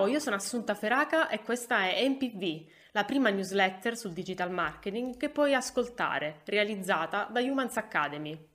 [0.00, 5.18] Ciao, io sono Assunta Feraca e questa è MPV, la prima newsletter sul digital marketing
[5.18, 8.48] che puoi ascoltare, realizzata da Humans Academy.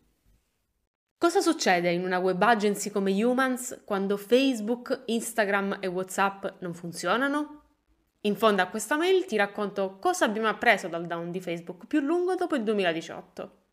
[1.19, 7.61] Cosa succede in una web agency come Humans quando Facebook, Instagram e WhatsApp non funzionano?
[8.21, 11.99] In fondo a questa mail ti racconto cosa abbiamo appreso dal down di Facebook più
[11.99, 13.64] lungo dopo il 2018.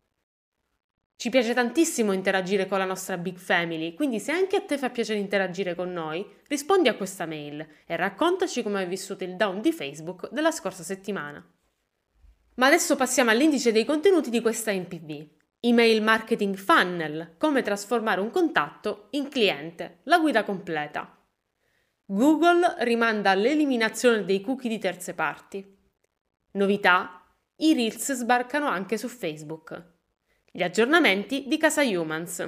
[1.23, 4.89] Ci piace tantissimo interagire con la nostra big family, quindi se anche a te fa
[4.89, 9.61] piacere interagire con noi, rispondi a questa mail e raccontaci come hai vissuto il down
[9.61, 11.41] di Facebook della scorsa settimana.
[12.55, 15.27] Ma adesso passiamo all'indice dei contenuti di questa MPV.
[15.61, 21.25] Email Marketing Funnel, come trasformare un contatto in cliente, la guida completa.
[22.03, 25.65] Google rimanda all'eliminazione dei cookie di terze parti.
[26.51, 27.25] Novità,
[27.59, 29.91] i Reels sbarcano anche su Facebook.
[30.55, 32.47] Gli aggiornamenti di Casa Humans.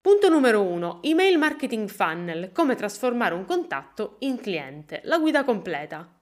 [0.00, 1.02] Punto numero 1.
[1.02, 2.52] Email Marketing Funnel.
[2.52, 5.00] Come trasformare un contatto in cliente.
[5.02, 6.16] La guida completa.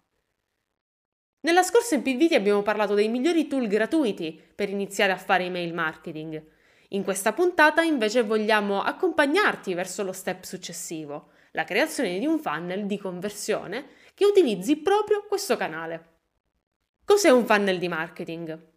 [1.40, 5.74] Nella scorsa MPV ti abbiamo parlato dei migliori tool gratuiti per iniziare a fare email
[5.74, 6.42] marketing.
[6.88, 12.86] In questa puntata invece vogliamo accompagnarti verso lo step successivo, la creazione di un funnel
[12.86, 16.20] di conversione che utilizzi proprio questo canale.
[17.04, 18.71] Cos'è un funnel di marketing?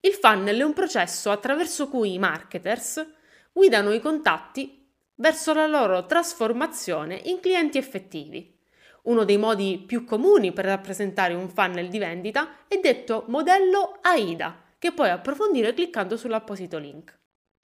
[0.00, 3.04] Il funnel è un processo attraverso cui i marketers
[3.52, 8.56] guidano i contatti verso la loro trasformazione in clienti effettivi.
[9.02, 14.62] Uno dei modi più comuni per rappresentare un funnel di vendita è detto modello AIDA,
[14.78, 17.18] che puoi approfondire cliccando sull'apposito link.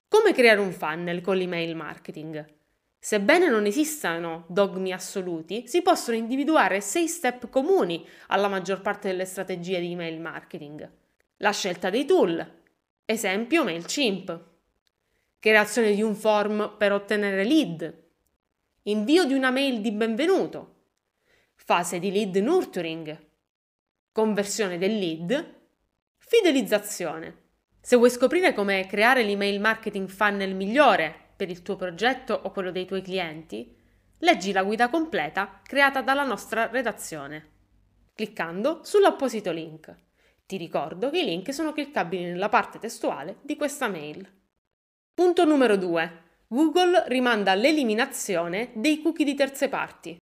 [0.09, 2.45] Come creare un funnel con l'email marketing?
[2.99, 9.27] Sebbene non esistano dogmi assoluti, si possono individuare sei step comuni alla maggior parte delle
[9.27, 11.03] strategie di email marketing.
[11.39, 12.63] La scelta dei tool.
[13.05, 14.45] Esempio MailChimp.
[15.41, 18.03] Creazione di un form per ottenere lead.
[18.85, 20.75] Invio di una mail di benvenuto.
[21.57, 23.19] Fase di lead nurturing.
[24.13, 25.55] Conversione del lead.
[26.19, 27.43] Fidelizzazione.
[27.81, 32.71] Se vuoi scoprire come creare l'email marketing funnel migliore per il tuo progetto o quello
[32.71, 33.77] dei tuoi clienti,
[34.19, 37.51] leggi la guida completa creata dalla nostra redazione,
[38.15, 40.03] cliccando sull'apposito link.
[40.47, 44.31] Ti ricordo che i link sono cliccabili nella parte testuale di questa mail.
[45.15, 46.23] Punto numero 2.
[46.49, 50.17] Google rimanda all'eliminazione dei cookie di terze parti.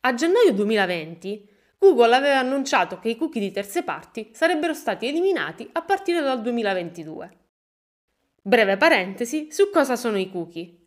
[0.00, 5.68] A gennaio 2020 Google aveva annunciato che i cookie di terze parti sarebbero stati eliminati
[5.72, 7.38] a partire dal 2022.
[8.40, 10.86] Breve parentesi su cosa sono i cookie.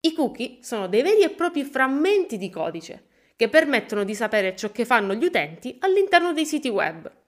[0.00, 4.72] I cookie sono dei veri e propri frammenti di codice che permettono di sapere ciò
[4.72, 7.20] che fanno gli utenti all'interno dei siti web.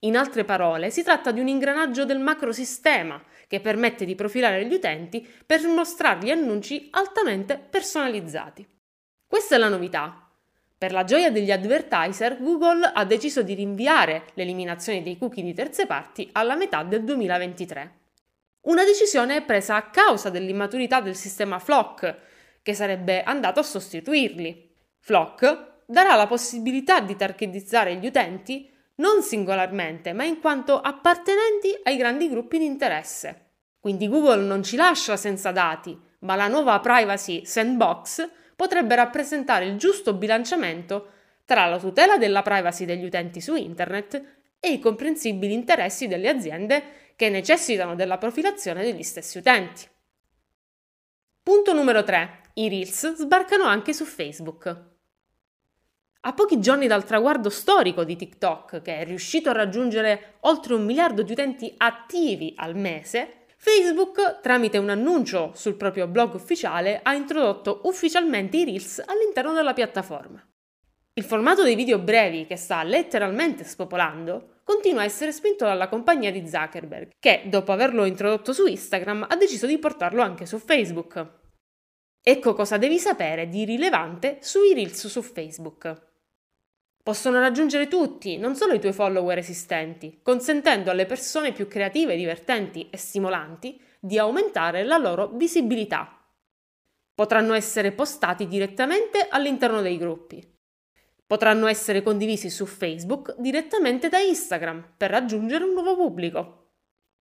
[0.00, 4.74] In altre parole, si tratta di un ingranaggio del macrosistema che permette di profilare gli
[4.74, 8.64] utenti per mostrargli annunci altamente personalizzati.
[9.26, 10.30] Questa è la novità.
[10.78, 15.86] Per la gioia degli advertiser, Google ha deciso di rinviare l'eliminazione dei cookie di terze
[15.86, 17.96] parti alla metà del 2023.
[18.62, 22.16] Una decisione presa a causa dell'immaturità del sistema Flock,
[22.62, 24.72] che sarebbe andato a sostituirli.
[25.00, 31.96] Flock darà la possibilità di targetizzare gli utenti non singolarmente, ma in quanto appartenenti ai
[31.96, 33.46] grandi gruppi di interesse.
[33.80, 39.76] Quindi Google non ci lascia senza dati, ma la nuova privacy sandbox potrebbe rappresentare il
[39.76, 41.12] giusto bilanciamento
[41.44, 44.22] tra la tutela della privacy degli utenti su Internet
[44.60, 49.88] e i comprensibili interessi delle aziende che necessitano della profilazione degli stessi utenti.
[51.42, 52.40] Punto numero 3.
[52.54, 54.87] I Reels sbarcano anche su Facebook.
[56.22, 60.84] A pochi giorni dal traguardo storico di TikTok, che è riuscito a raggiungere oltre un
[60.84, 67.14] miliardo di utenti attivi al mese, Facebook, tramite un annuncio sul proprio blog ufficiale, ha
[67.14, 70.44] introdotto ufficialmente i Reels all'interno della piattaforma.
[71.14, 76.32] Il formato dei video brevi, che sta letteralmente spopolando, continua a essere spinto dalla compagnia
[76.32, 81.26] di Zuckerberg, che, dopo averlo introdotto su Instagram, ha deciso di portarlo anche su Facebook.
[82.20, 86.06] Ecco cosa devi sapere di rilevante sui Reels su Facebook
[87.02, 92.88] possono raggiungere tutti, non solo i tuoi follower esistenti, consentendo alle persone più creative, divertenti
[92.90, 96.14] e stimolanti di aumentare la loro visibilità.
[97.14, 100.56] Potranno essere postati direttamente all'interno dei gruppi.
[101.26, 106.68] Potranno essere condivisi su Facebook direttamente da Instagram per raggiungere un nuovo pubblico.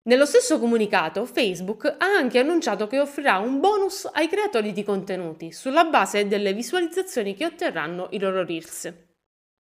[0.07, 5.51] Nello stesso comunicato, Facebook ha anche annunciato che offrirà un bonus ai creatori di contenuti
[5.51, 8.93] sulla base delle visualizzazioni che otterranno i loro Reels.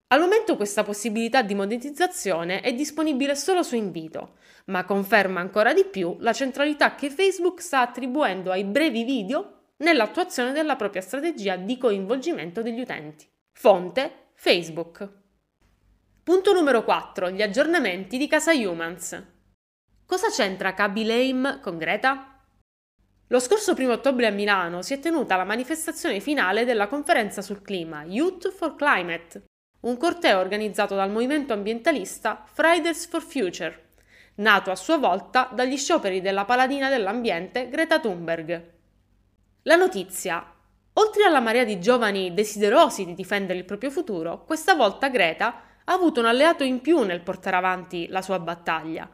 [0.08, 4.37] Al momento questa possibilità di monetizzazione è disponibile solo su invito,
[4.67, 10.53] ma conferma ancora di più la centralità che Facebook sta attribuendo ai brevi video nell'attuazione
[10.53, 13.29] della propria strategia di coinvolgimento degli utenti.
[13.53, 15.08] Fonte Facebook.
[16.23, 17.31] Punto numero 4.
[17.31, 19.25] Gli aggiornamenti di Casa Humans.
[20.06, 22.44] Cosa c'entra Kaby Lame con Greta?
[23.26, 27.61] Lo scorso 1 ottobre a Milano si è tenuta la manifestazione finale della conferenza sul
[27.61, 29.43] clima Youth for Climate,
[29.86, 33.90] un corteo organizzato dal movimento ambientalista Fridays for Future,
[34.36, 38.72] nato a sua volta dagli scioperi della paladina dell'ambiente Greta Thunberg.
[39.62, 40.44] La notizia.
[40.94, 45.92] Oltre alla marea di giovani desiderosi di difendere il proprio futuro, questa volta Greta ha
[45.92, 49.08] avuto un alleato in più nel portare avanti la sua battaglia.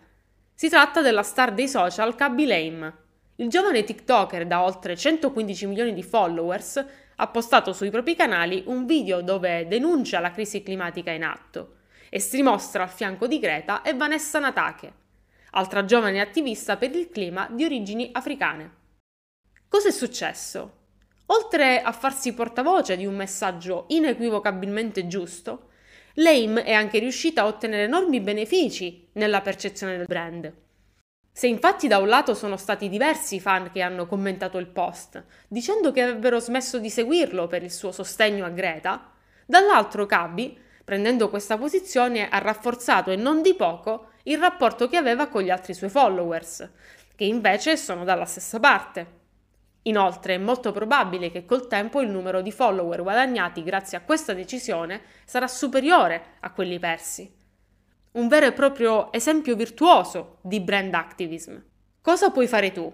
[0.54, 2.94] Si tratta della star dei social Kaby Lame,
[3.36, 6.82] il giovane TikToker da oltre 115 milioni di followers
[7.22, 11.76] ha postato sui propri canali un video dove denuncia la crisi climatica in atto
[12.10, 14.92] e si mostra al fianco di Greta e Vanessa Natake,
[15.52, 18.70] altra giovane attivista per il clima di origini africane.
[19.68, 20.80] Cosa è successo?
[21.26, 25.68] Oltre a farsi portavoce di un messaggio inequivocabilmente giusto,
[26.14, 30.52] Lame è anche riuscita a ottenere enormi benefici nella percezione del brand.
[31.34, 35.24] Se infatti da un lato sono stati diversi i fan che hanno commentato il post,
[35.48, 39.10] dicendo che avrebbero smesso di seguirlo per il suo sostegno a Greta,
[39.46, 45.28] dall'altro Kabi, prendendo questa posizione, ha rafforzato e non di poco il rapporto che aveva
[45.28, 46.68] con gli altri suoi followers,
[47.16, 49.20] che invece sono dalla stessa parte.
[49.84, 54.34] Inoltre è molto probabile che col tempo il numero di follower guadagnati grazie a questa
[54.34, 57.40] decisione sarà superiore a quelli persi
[58.12, 61.56] un vero e proprio esempio virtuoso di brand activism.
[62.02, 62.92] Cosa puoi fare tu?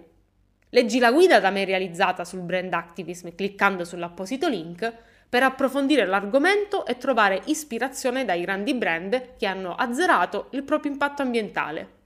[0.69, 4.93] Leggi la guida da me realizzata sul brand activism cliccando sull'apposito link
[5.27, 11.21] per approfondire l'argomento e trovare ispirazione dai grandi brand che hanno azzerato il proprio impatto
[11.21, 11.97] ambientale.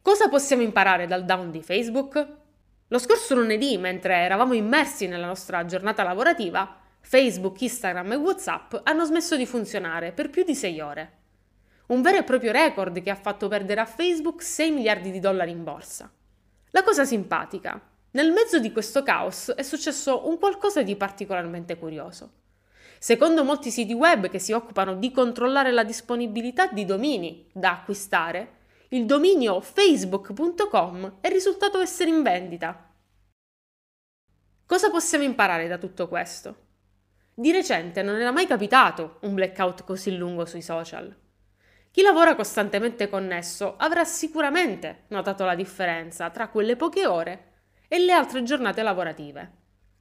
[0.00, 2.26] Cosa possiamo imparare dal down di Facebook?
[2.86, 9.04] Lo scorso lunedì, mentre eravamo immersi nella nostra giornata lavorativa, Facebook, Instagram e WhatsApp hanno
[9.04, 11.17] smesso di funzionare per più di 6 ore
[11.88, 15.50] un vero e proprio record che ha fatto perdere a Facebook 6 miliardi di dollari
[15.50, 16.10] in borsa.
[16.70, 17.80] La cosa simpatica,
[18.10, 22.32] nel mezzo di questo caos è successo un qualcosa di particolarmente curioso.
[22.98, 28.56] Secondo molti siti web che si occupano di controllare la disponibilità di domini da acquistare,
[28.88, 32.92] il dominio facebook.com è risultato essere in vendita.
[34.66, 36.66] Cosa possiamo imparare da tutto questo?
[37.32, 41.14] Di recente non era mai capitato un blackout così lungo sui social.
[41.98, 48.12] Chi lavora costantemente connesso avrà sicuramente notato la differenza tra quelle poche ore e le
[48.12, 49.52] altre giornate lavorative.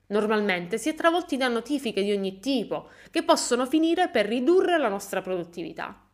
[0.10, 4.90] Normalmente si è travolti da notifiche di ogni tipo che possono finire per ridurre la
[4.90, 6.08] nostra produttività.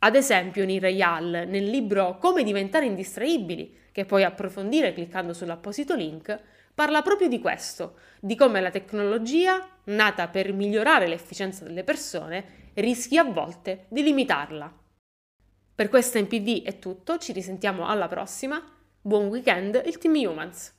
[0.00, 6.38] Ad esempio, Nirayal, nel libro Come diventare indistraibili, che puoi approfondire cliccando sull'apposito link,
[6.74, 13.18] parla proprio di questo, di come la tecnologia, nata per migliorare l'efficienza delle persone, rischi
[13.18, 14.72] a volte di limitarla.
[15.74, 18.62] Per questa MPV è tutto, ci risentiamo alla prossima.
[19.00, 20.75] Buon weekend il Team Humans!